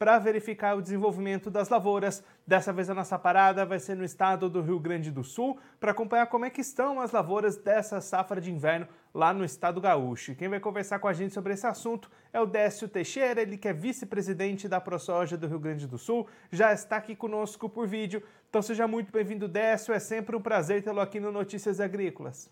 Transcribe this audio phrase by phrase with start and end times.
[0.00, 2.24] para verificar o desenvolvimento das lavouras.
[2.46, 5.90] Dessa vez a nossa parada vai ser no estado do Rio Grande do Sul para
[5.90, 10.34] acompanhar como é que estão as lavouras dessa safra de inverno lá no estado gaúcho.
[10.34, 13.68] Quem vai conversar com a gente sobre esse assunto é o Décio Teixeira, ele que
[13.68, 18.22] é vice-presidente da ProSoja do Rio Grande do Sul, já está aqui conosco por vídeo.
[18.48, 19.92] Então seja muito bem-vindo, Décio.
[19.92, 22.50] É sempre um prazer tê-lo aqui no Notícias Agrícolas.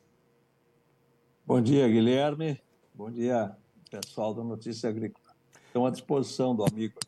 [1.47, 2.61] Bom dia, Guilherme.
[2.93, 3.57] Bom dia,
[3.91, 5.35] pessoal do Notícias Agrícolas.
[5.65, 7.01] Estão à disposição do amigo.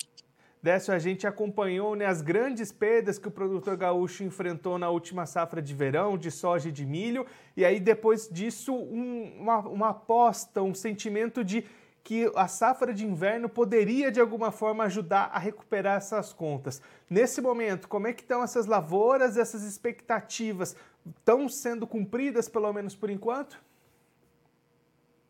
[0.63, 5.25] Décio, a gente acompanhou né, as grandes perdas que o produtor gaúcho enfrentou na última
[5.25, 9.89] safra de verão, de soja e de milho, e aí depois disso um, uma, uma
[9.89, 11.65] aposta, um sentimento de
[12.05, 16.83] que a safra de inverno poderia de alguma forma ajudar a recuperar essas contas.
[17.09, 20.77] Nesse momento, como é que estão essas lavouras, essas expectativas?
[21.07, 23.63] Estão sendo cumpridas, pelo menos por enquanto?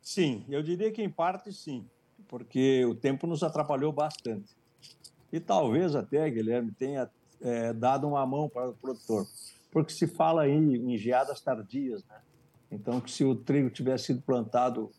[0.02, 1.86] Sim, eu diria que em parte sim,
[2.26, 4.56] porque o tempo nos atrapalhou bastante.
[5.32, 7.08] E talvez até, Guilherme, tenha
[7.40, 9.26] é, dado uma mão para o produtor,
[9.70, 12.20] porque se fala em, em geadas tardias, né?
[12.70, 14.90] Então, que se o trigo tivesse sido plantado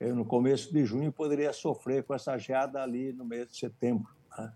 [0.00, 4.10] eu, no começo de junho, poderia sofrer com essa geada ali no mês de setembro.
[4.36, 4.52] Né?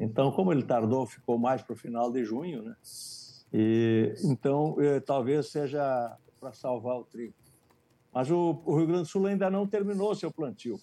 [0.00, 2.74] Então, como ele tardou, ficou mais para o final de junho, né?
[3.52, 7.34] E, então, eh, talvez seja para salvar o trigo.
[8.12, 10.80] Mas o, o, Rio Grande do Sul ainda não terminou seu plantio.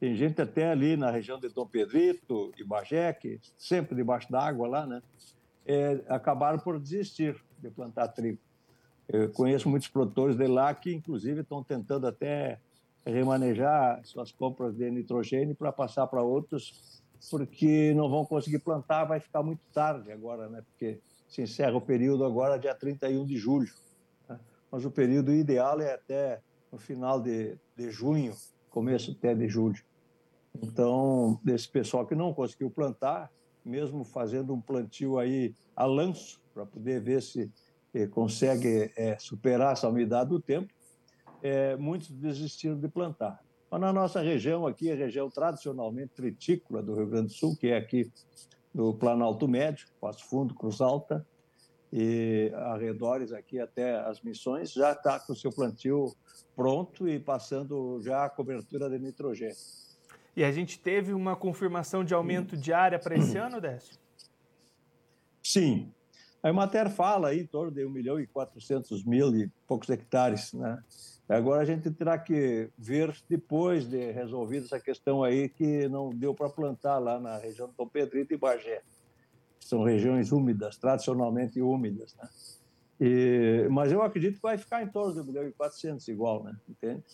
[0.00, 4.66] Tem gente até ali na região de Dom Pedrito e Bagé, que sempre debaixo d'água
[4.66, 5.02] lá, né?
[5.66, 8.38] É, acabaram por desistir de plantar trigo.
[9.06, 12.58] Eu conheço muitos produtores de lá que, inclusive, estão tentando até
[13.04, 19.20] remanejar suas compras de nitrogênio para passar para outros, porque não vão conseguir plantar, vai
[19.20, 20.62] ficar muito tarde agora, né?
[20.62, 23.72] Porque se encerra o período agora dia 31 de julho.
[24.26, 24.40] Né?
[24.72, 26.40] Mas o período ideal é até
[26.72, 28.34] no final de, de junho,
[28.70, 29.89] começo até de julho.
[30.62, 33.30] Então, desse pessoal que não conseguiu plantar,
[33.64, 37.50] mesmo fazendo um plantio aí a lanço, para poder ver se
[37.94, 40.72] eh, consegue eh, superar essa umidade do tempo,
[41.42, 43.40] é, muitos desistiram de plantar.
[43.70, 47.68] Mas na nossa região aqui, a região tradicionalmente tritícola do Rio Grande do Sul, que
[47.68, 48.10] é aqui
[48.74, 51.26] no Planalto Médio, Passo Fundo, Cruz Alta,
[51.92, 56.14] e arredores aqui até as missões, já está com o seu plantio
[56.54, 59.56] pronto e passando já a cobertura de nitrogênio.
[60.36, 63.98] E a gente teve uma confirmação de aumento de área para esse ano, Décio?
[65.42, 65.92] Sim.
[66.42, 70.52] A Emater fala aí em torno de 1 milhão e 400 mil e poucos hectares,
[70.54, 70.82] né?
[71.28, 76.34] Agora a gente terá que ver depois de resolvida essa questão aí que não deu
[76.34, 78.82] para plantar lá na região do Dom Pedrito e Bagé.
[79.60, 82.28] São regiões úmidas, tradicionalmente úmidas, né?
[83.00, 86.42] E, mas eu acredito que vai ficar em torno de 1 milhão e 400 igual,
[86.42, 86.56] né?
[86.68, 87.04] Entende?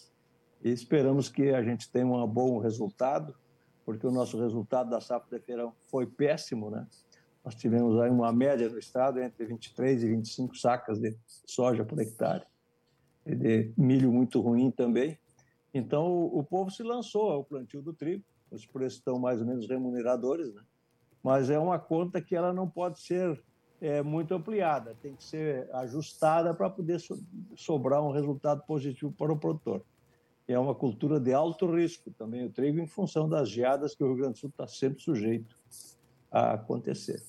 [0.62, 3.34] E esperamos que a gente tenha um bom resultado,
[3.84, 6.87] porque o nosso resultado da safra de feirão foi péssimo, né?
[7.44, 12.00] Nós tivemos aí uma média no estado entre 23 e 25 sacas de soja por
[12.00, 12.44] hectare
[13.34, 15.19] de milho muito ruim também.
[15.75, 19.69] Então, o, povo se lançou ao plantio do trigo, os preços estão mais ou menos
[19.69, 20.62] remuneradores, né?
[21.23, 23.43] mas é uma conta que ela não pode ser
[23.81, 27.19] é, muito ampliada, tem que ser ajustada para poder so,
[27.56, 29.84] sobrar um resultado positivo para o produtor.
[30.48, 34.06] É uma cultura de alto risco também o trigo, em função das geadas que o
[34.06, 35.56] Rio Grande do Sul está sempre sujeito
[36.30, 37.20] a acontecer.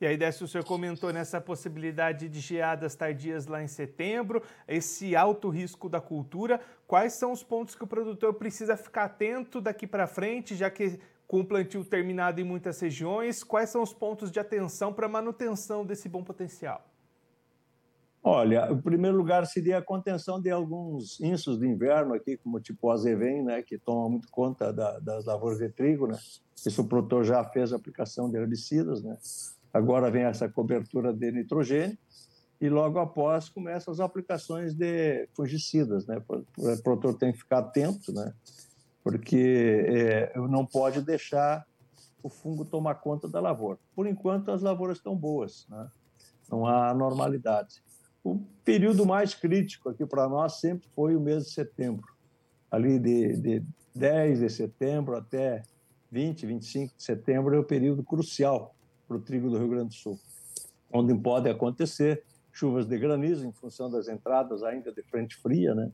[0.00, 5.16] E aí, Décio, o senhor comentou nessa possibilidade de geadas tardias lá em setembro, esse
[5.16, 6.60] alto risco da cultura.
[6.86, 11.00] Quais são os pontos que o produtor precisa ficar atento daqui para frente, já que
[11.26, 15.86] com o plantio terminado em muitas regiões, quais são os pontos de atenção para manutenção
[15.86, 16.84] desse bom potencial?
[18.26, 22.86] Olha, em primeiro lugar seria a contenção de alguns insos de inverno aqui, como tipo
[22.86, 26.18] o azevém, né, que toma muito conta da, das lavouras de trigo, né?
[26.56, 29.18] Isso o produtor já fez a aplicação de herbicidas, né?
[29.74, 31.98] Agora vem essa cobertura de nitrogênio
[32.58, 36.16] e logo após começam as aplicações de fungicidas, né?
[36.26, 38.32] O produtor tem que ficar atento, né?
[39.02, 41.66] Porque é, não pode deixar
[42.22, 43.78] o fungo tomar conta da lavoura.
[43.94, 45.90] Por enquanto, as lavouras estão boas, né?
[46.50, 47.82] não há normalidade.
[48.24, 52.08] O período mais crítico aqui para nós sempre foi o mês de setembro,
[52.70, 53.62] ali de, de
[53.94, 55.62] 10 de setembro até
[56.10, 58.74] 20, 25 de setembro é o período crucial
[59.06, 60.18] para o trigo do Rio Grande do Sul,
[60.90, 65.90] onde pode acontecer chuvas de granizo em função das entradas ainda de frente fria, né?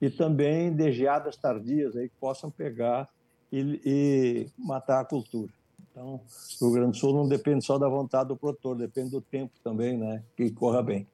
[0.00, 3.08] E também de geadas tardias aí que possam pegar
[3.52, 5.52] e, e matar a cultura.
[5.90, 6.20] Então,
[6.60, 9.52] o Rio Grande do Sul não depende só da vontade do produtor, depende do tempo
[9.64, 10.22] também, né?
[10.36, 11.06] Que corra bem.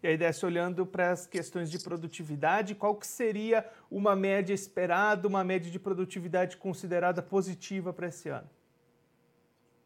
[0.00, 5.26] E aí, Décio, olhando para as questões de produtividade, qual que seria uma média esperada,
[5.26, 8.48] uma média de produtividade considerada positiva para esse ano?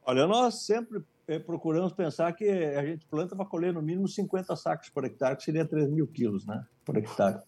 [0.05, 4.55] Olha, nós sempre eh, procuramos pensar que a gente planta para colher no mínimo 50
[4.55, 7.41] sacos por hectare, que seria 3 mil quilos né, por hectare.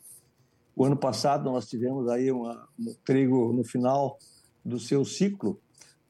[0.75, 4.19] O ano passado nós tivemos aí uma, um trigo no final
[4.65, 5.61] do seu ciclo,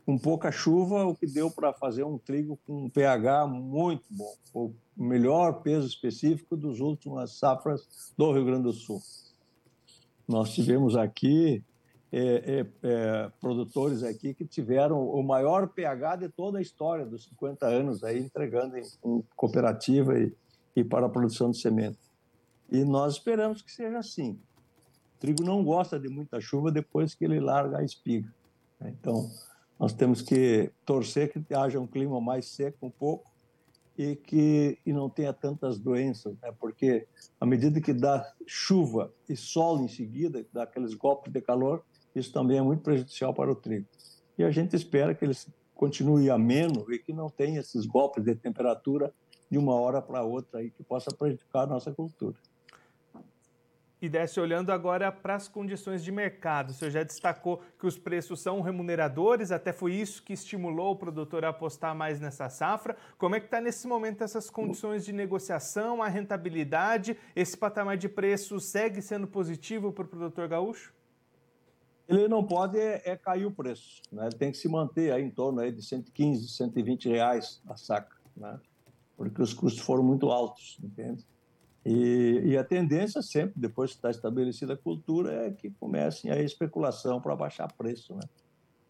[0.06, 4.72] com pouca chuva, o que deu para fazer um trigo com um pH muito bom,
[4.96, 9.00] o melhor peso específico dos últimas safras do Rio Grande do Sul.
[10.26, 11.62] Nós tivemos aqui
[12.16, 17.24] é, é, é, produtores aqui que tiveram o maior pH de toda a história dos
[17.24, 20.32] 50 anos aí entregando em, em cooperativa e,
[20.76, 21.98] e, para a produção de semente.
[22.70, 24.38] E nós esperamos que seja assim.
[25.16, 28.32] O trigo não gosta de muita chuva depois que ele larga a espiga.
[28.78, 28.94] Né?
[29.00, 29.28] Então,
[29.78, 33.33] nós temos que torcer que haja um clima mais seco um pouco
[33.96, 36.52] e que e não tenha tantas doenças, né?
[36.58, 37.06] porque
[37.40, 42.32] à medida que dá chuva e sol em seguida, dá aqueles golpes de calor, isso
[42.32, 43.86] também é muito prejudicial para o trigo.
[44.36, 45.36] E a gente espera que ele
[45.74, 49.12] continue ameno e que não tenha esses golpes de temperatura
[49.50, 52.36] de uma hora para outra aí que possa prejudicar a nossa cultura.
[54.04, 56.68] E desce olhando agora para as condições de mercado.
[56.68, 60.96] O senhor já destacou que os preços são remuneradores, até foi isso que estimulou o
[60.96, 62.98] produtor a apostar mais nessa safra.
[63.16, 67.16] Como é que está nesse momento essas condições de negociação, a rentabilidade?
[67.34, 70.92] Esse patamar de preço segue sendo positivo para o produtor gaúcho?
[72.06, 74.26] Ele não pode é, é cair o preço, né?
[74.26, 78.14] Ele tem que se manter aí em torno aí de 115, 120 reais a saca,
[78.36, 78.60] né?
[79.16, 81.24] Porque os custos foram muito altos, entende?
[81.84, 86.40] E, e, a tendência sempre, depois que está estabelecida a cultura, é que comecem a
[86.40, 88.14] especulação para baixar preço.
[88.14, 88.22] Né?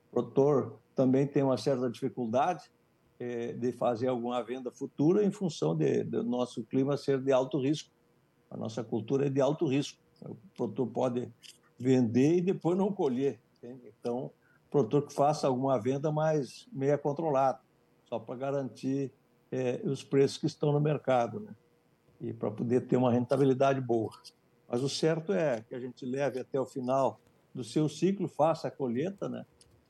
[0.08, 2.70] O produtor também tem uma certa dificuldade
[3.18, 7.58] é, de fazer alguma venda futura em função de, do nosso clima ser de alto
[7.60, 7.90] risco.
[8.48, 9.98] A nossa cultura é de alto risco.
[10.22, 11.28] O produtor pode
[11.76, 13.40] vender e depois não colher.
[13.56, 13.92] Entende?
[13.98, 17.58] Então, o produtor que faça alguma venda mais meia controlada,
[18.08, 19.12] só para garantir
[19.50, 21.40] é, os preços que estão no mercado.
[21.40, 21.54] Né?
[22.28, 24.10] E para poder ter uma rentabilidade boa.
[24.68, 27.20] Mas o certo é que a gente leve até o final
[27.54, 29.44] do seu ciclo, faça a colheita, né?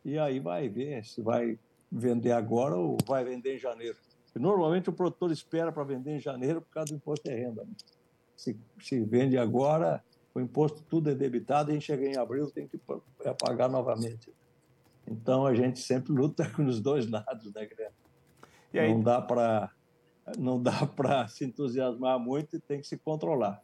[0.04, 1.58] E aí vai ver se vai
[1.90, 3.96] vender agora ou vai vender em janeiro.
[4.34, 7.62] E normalmente o produtor espera para vender em janeiro por causa do imposto de renda.
[7.62, 7.72] Né?
[8.36, 10.02] Se, se vende agora,
[10.34, 12.78] o imposto tudo é debitado e chega em abril tem que
[13.38, 14.30] pagar novamente.
[15.06, 17.94] Então a gente sempre luta com os dois lados, né, Guilherme?
[18.92, 19.70] Não dá para
[20.38, 23.62] não dá para se entusiasmar muito e tem que se controlar.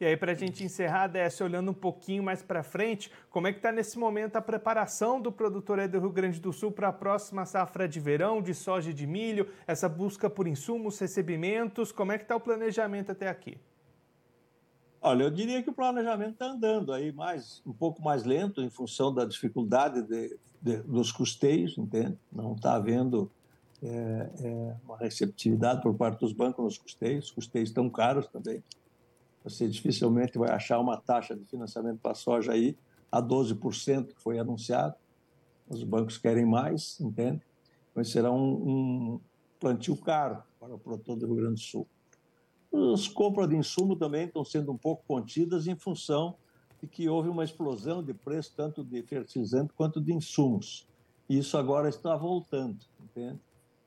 [0.00, 3.52] E aí, para a gente encerrar, Décio, olhando um pouquinho mais para frente, como é
[3.52, 6.88] que está nesse momento a preparação do produtor aí do Rio Grande do Sul para
[6.88, 11.92] a próxima safra de verão, de soja e de milho, essa busca por insumos, recebimentos,
[11.92, 13.56] como é que está o planejamento até aqui?
[15.00, 18.70] Olha, eu diria que o planejamento está andando aí mais, um pouco mais lento em
[18.70, 22.18] função da dificuldade de, de, dos custeios, entende?
[22.32, 23.30] Não está havendo
[23.84, 28.62] é, é uma receptividade por parte dos bancos nos custeios, os custeios estão caros também.
[29.44, 32.76] Você dificilmente vai achar uma taxa de financiamento para a soja aí
[33.12, 34.94] a 12% que foi anunciado.
[35.68, 37.42] Os bancos querem mais, entende?
[37.94, 39.20] Mas será um, um
[39.60, 41.86] plantio caro para o produtor do Rio Grande do Sul.
[42.92, 46.36] As compras de insumo também estão sendo um pouco contidas em função
[46.80, 50.86] de que houve uma explosão de preço tanto de fertilizante quanto de insumos.
[51.28, 53.38] E isso agora está voltando, entende?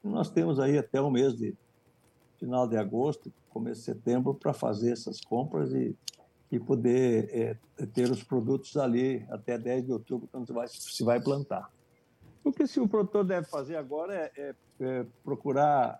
[0.03, 1.55] Nós temos aí até o mês de
[2.37, 5.95] final de agosto, começo de setembro, para fazer essas compras e,
[6.51, 11.19] e poder é, ter os produtos ali até 10 de outubro, quando vai, se vai
[11.19, 11.71] plantar.
[12.43, 15.99] O que se o produtor deve fazer agora é, é, é procurar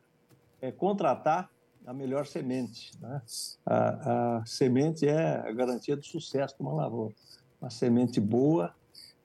[0.62, 1.50] é, contratar
[1.86, 2.92] a melhor semente.
[3.02, 3.22] Né?
[3.66, 7.14] A, a, semente é a garantia do sucesso de uma lavoura.
[7.60, 8.74] Uma semente boa,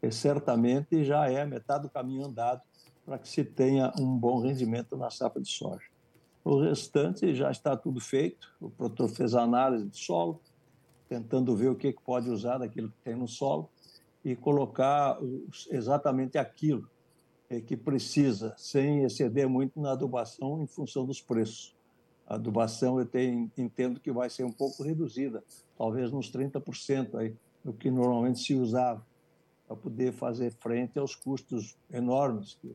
[0.01, 2.63] é, certamente já é metade do caminho andado
[3.05, 5.85] para que se tenha um bom rendimento na safra de soja.
[6.45, 10.41] O restante já está tudo feito, o produtor fez a análise de solo,
[11.09, 13.69] tentando ver o que pode usar daquilo que tem no solo
[14.25, 15.19] e colocar
[15.71, 16.89] exatamente aquilo
[17.51, 21.77] é, que precisa, sem exceder muito na adubação em função dos preços.
[22.27, 25.45] A adubação eu tenho, entendo que vai ser um pouco reduzida,
[25.77, 29.05] talvez nos 30% aí, do que normalmente se usava,
[29.67, 32.75] para poder fazer frente aos custos enormes que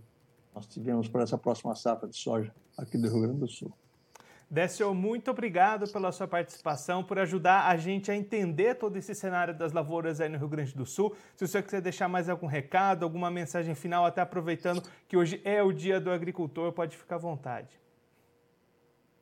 [0.57, 3.71] nós tivemos para essa próxima safra de soja aqui do Rio Grande do Sul.
[4.49, 9.55] Décio, muito obrigado pela sua participação, por ajudar a gente a entender todo esse cenário
[9.55, 11.15] das lavouras aí no Rio Grande do Sul.
[11.35, 15.39] Se o senhor quiser deixar mais algum recado, alguma mensagem final, até aproveitando que hoje
[15.45, 17.79] é o Dia do Agricultor, pode ficar à vontade.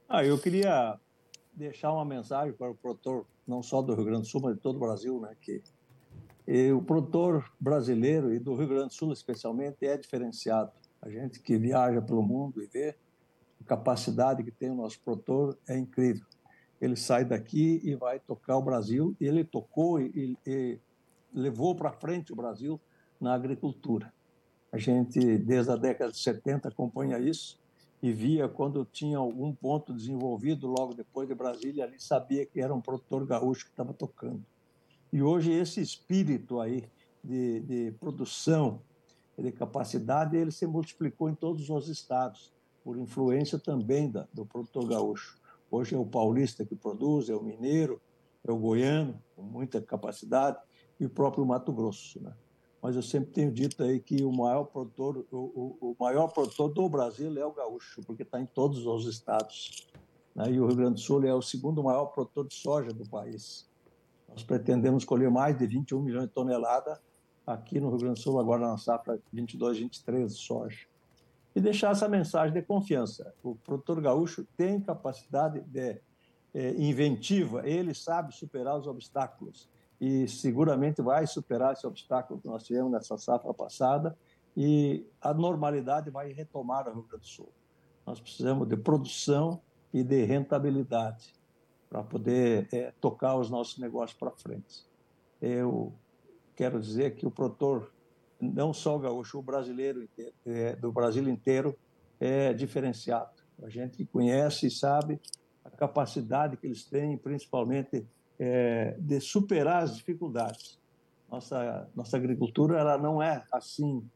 [0.08, 0.98] Ah, eu queria
[1.54, 4.62] deixar uma mensagem para o produtor, não só do Rio Grande do Sul, mas de
[4.62, 5.62] todo o Brasil, né, que
[6.72, 10.72] o produtor brasileiro e do Rio Grande do Sul especialmente é diferenciado.
[11.06, 12.96] A gente que viaja pelo mundo e vê
[13.66, 16.26] capacidade que tem o nosso produtor é incrível.
[16.82, 20.80] Ele sai daqui e vai tocar o Brasil, e ele tocou e, e
[21.34, 22.80] levou para frente o Brasil
[23.20, 24.12] na agricultura.
[24.72, 27.60] A gente, desde a década de 70, acompanha isso
[28.02, 32.74] e via quando tinha algum ponto desenvolvido logo depois de Brasília, ali sabia que era
[32.74, 34.44] um produtor gaúcho que estava tocando.
[35.14, 36.84] E hoje esse espírito aí
[37.24, 38.82] de, de produção,
[39.38, 44.88] de capacidade, ele se multiplicou em todos os estados por influência também da, do produtor
[44.88, 45.38] gaúcho.
[45.70, 48.00] Hoje é o paulista que produz, é o mineiro,
[48.44, 50.58] é o goiano, com muita capacidade,
[51.00, 52.22] e o próprio Mato Grosso.
[52.22, 52.32] Né?
[52.82, 56.72] Mas eu sempre tenho dito aí que o maior produtor, o, o, o maior produtor
[56.72, 59.88] do Brasil é o gaúcho, porque está em todos os estados.
[60.36, 60.52] Né?
[60.52, 63.68] E o Rio Grande do Sul é o segundo maior produtor de soja do país.
[64.30, 67.00] Nós pretendemos colher mais de 21 milhões de toneladas
[67.46, 70.88] aqui no Rio Grande do Sul, agora na safra 22, 23 de soja
[71.56, 73.34] e deixar essa mensagem de confiança.
[73.42, 76.02] O produtor gaúcho tem capacidade de
[76.54, 82.64] é, inventiva, ele sabe superar os obstáculos e seguramente vai superar esse obstáculo que nós
[82.64, 84.18] tivemos nessa safra passada
[84.56, 87.50] e a normalidade vai retomar o Rio Grande do Sul.
[88.06, 89.62] Nós precisamos de produção
[89.94, 91.34] e de rentabilidade
[91.90, 94.86] para poder é, tocar os nossos negócios para frente.
[95.42, 95.94] Eu
[96.56, 97.92] quero dizer que o produtor
[98.40, 101.78] não só o gaúcho, o brasileiro inteiro, é, do Brasil inteiro
[102.20, 103.32] é diferenciado.
[103.64, 105.20] A gente conhece e sabe
[105.64, 108.06] a capacidade que eles têm, principalmente
[108.38, 110.80] é, de superar as dificuldades.
[111.30, 114.08] Nossa nossa agricultura ela não é assim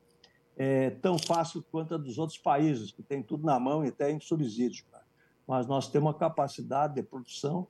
[0.56, 4.20] é, tão fácil quanto a dos outros países que tem tudo na mão e tem
[4.20, 4.86] subsídio.
[4.92, 5.00] Né?
[5.48, 7.68] Mas nós temos uma capacidade de produção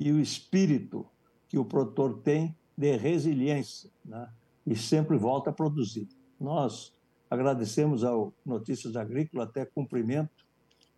[0.00, 1.06] e o espírito
[1.48, 4.30] que o produtor tem de resiliência, né?
[4.64, 6.06] e sempre volta a produzir.
[6.40, 6.94] Nós
[7.28, 10.46] agradecemos ao Notícias Agrícolas, até cumprimento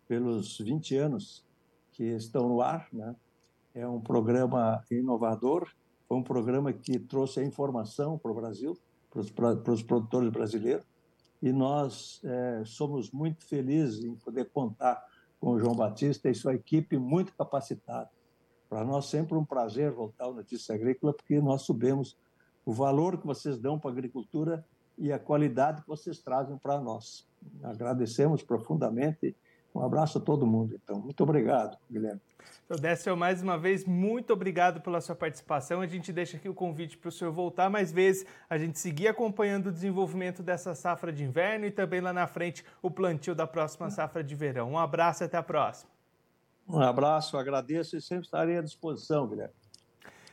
[0.07, 1.43] pelos 20 anos
[1.91, 2.87] que estão no ar.
[2.93, 3.15] Né?
[3.73, 5.67] É um programa inovador,
[6.07, 8.77] foi um programa que trouxe a informação para o Brasil,
[9.09, 10.85] para os, para os produtores brasileiros,
[11.41, 15.03] e nós é, somos muito felizes em poder contar
[15.39, 18.07] com o João Batista e sua equipe muito capacitada.
[18.71, 22.17] Para nós sempre um prazer voltar ao Notícias Agrícola, porque nós subimos
[22.65, 24.65] o valor que vocês dão para a agricultura
[24.97, 27.27] e a qualidade que vocês trazem para nós.
[27.61, 29.35] Agradecemos profundamente.
[29.75, 31.01] Um abraço a todo mundo, então.
[31.01, 32.21] Muito obrigado, Guilherme.
[32.65, 35.81] Então, Décio, mais uma vez, muito obrigado pela sua participação.
[35.81, 39.09] A gente deixa aqui o convite para o senhor voltar mais vezes, a gente seguir
[39.09, 43.45] acompanhando o desenvolvimento dessa safra de inverno e também lá na frente o plantio da
[43.45, 44.71] próxima safra de verão.
[44.71, 45.90] Um abraço e até a próxima.
[46.73, 49.53] Um abraço, agradeço e sempre estarei à disposição, Guilherme.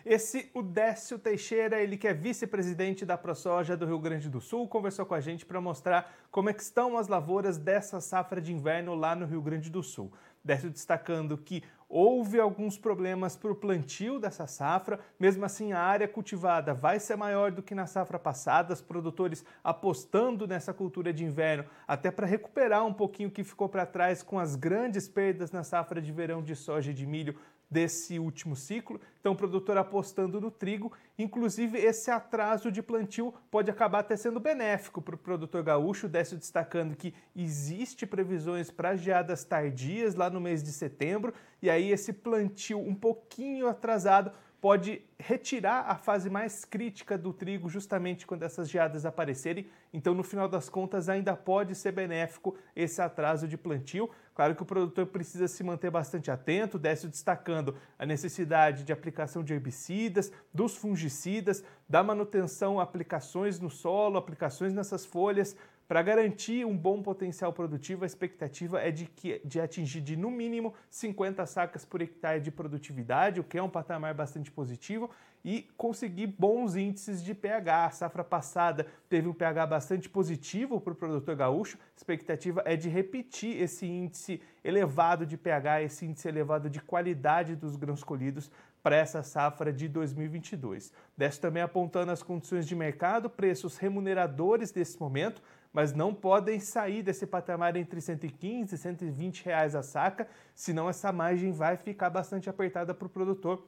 [0.07, 4.69] Esse, o Décio Teixeira, ele que é vice-presidente da ProSoja do Rio Grande do Sul,
[4.69, 8.95] conversou com a gente para mostrar como é estão as lavouras dessa safra de inverno
[8.95, 10.13] lá no Rio Grande do Sul.
[10.43, 16.07] Décio destacando que houve alguns problemas para o plantio dessa safra, mesmo assim a área
[16.07, 21.25] cultivada vai ser maior do que na safra passada, os produtores apostando nessa cultura de
[21.25, 25.51] inverno, até para recuperar um pouquinho o que ficou para trás com as grandes perdas
[25.51, 27.37] na safra de verão de soja e de milho
[27.71, 29.01] desse último ciclo.
[29.21, 34.41] Então, o produtor apostando no trigo, inclusive esse atraso de plantio pode acabar até sendo
[34.41, 36.09] benéfico para o produtor gaúcho.
[36.09, 41.91] Décio destacando que existe previsões para geadas tardias lá no mês de setembro, e aí
[41.91, 48.45] esse plantio um pouquinho atrasado pode retirar a fase mais crítica do trigo justamente quando
[48.45, 49.67] essas geadas aparecerem.
[49.93, 54.09] Então, no final das contas, ainda pode ser benéfico esse atraso de plantio.
[54.33, 59.43] Claro que o produtor precisa se manter bastante atento, Décio destacando a necessidade de aplicação
[59.43, 65.57] de herbicidas, dos fungicidas, da manutenção, aplicações no solo, aplicações nessas folhas,
[65.89, 70.31] para garantir um bom potencial produtivo, a expectativa é de, que, de atingir de no
[70.31, 75.08] mínimo 50 sacas por hectare de produtividade, o que é um patamar bastante positivo,
[75.45, 77.87] e conseguir bons índices de pH.
[77.87, 82.77] A safra passada teve um pH bastante positivo para o produtor gaúcho, a expectativa é
[82.77, 88.51] de repetir esse índice elevado de pH, esse índice elevado de qualidade dos grãos colhidos
[88.83, 90.93] para essa safra de 2022.
[91.17, 97.03] Desce também apontando as condições de mercado, preços remuneradores desse momento, mas não podem sair
[97.03, 102.49] desse patamar entre 115 e 120 reais a saca, senão essa margem vai ficar bastante
[102.49, 103.67] apertada para o produtor,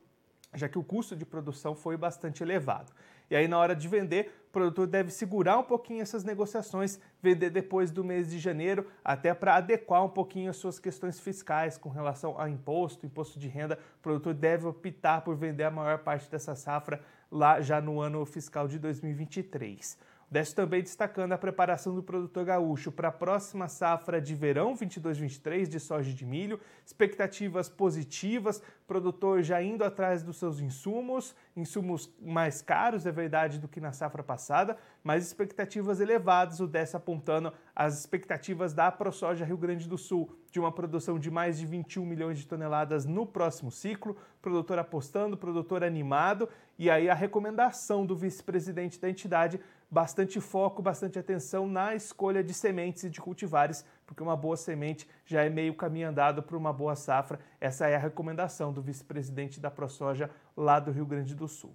[0.55, 2.93] já que o custo de produção foi bastante elevado.
[3.31, 7.51] E aí, na hora de vender, o produtor deve segurar um pouquinho essas negociações, vender
[7.51, 11.89] depois do mês de janeiro, até para adequar um pouquinho as suas questões fiscais com
[11.89, 13.79] relação a imposto, imposto de renda.
[13.99, 18.27] O produtor deve optar por vender a maior parte dessa safra lá já no ano
[18.27, 19.97] fiscal de 2023.
[20.31, 25.67] Desce também destacando a preparação do produtor gaúcho para a próxima safra de verão 22-23
[25.67, 32.63] de soja de milho, expectativas positivas, produtor já indo atrás dos seus insumos, insumos mais
[32.63, 37.99] caros, é verdade, do que na safra passada, mas expectativas elevadas, o Desce apontando as
[37.99, 42.39] expectativas da ProSoja Rio Grande do Sul de uma produção de mais de 21 milhões
[42.39, 48.99] de toneladas no próximo ciclo, produtor apostando, produtor animado, e aí a recomendação do vice-presidente
[49.01, 49.61] da entidade
[49.91, 55.09] bastante foco, bastante atenção na escolha de sementes e de cultivares, porque uma boa semente
[55.27, 57.41] já é meio caminho andado para uma boa safra.
[57.61, 61.75] Essa é a recomendação do vice-presidente da ProSoja lá do Rio Grande do Sul.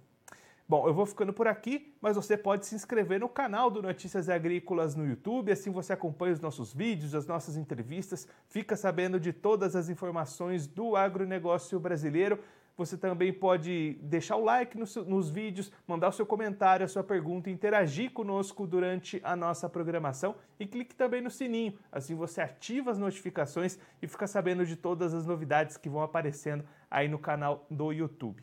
[0.68, 4.28] Bom, eu vou ficando por aqui, mas você pode se inscrever no canal do Notícias
[4.28, 9.32] Agrícolas no YouTube, assim você acompanha os nossos vídeos, as nossas entrevistas, fica sabendo de
[9.32, 12.40] todas as informações do agronegócio brasileiro.
[12.76, 17.02] Você também pode deixar o like nos, nos vídeos, mandar o seu comentário, a sua
[17.02, 21.78] pergunta, interagir conosco durante a nossa programação e clique também no sininho.
[21.90, 26.64] Assim você ativa as notificações e fica sabendo de todas as novidades que vão aparecendo
[26.90, 28.42] aí no canal do YouTube.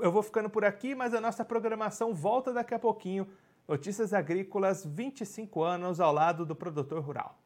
[0.00, 3.26] Eu vou ficando por aqui, mas a nossa programação volta daqui a pouquinho.
[3.66, 7.45] Notícias Agrícolas 25 anos ao lado do produtor rural.